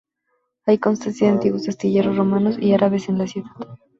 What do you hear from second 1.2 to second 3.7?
de antiguos astilleros romanos y árabes en la ciudad.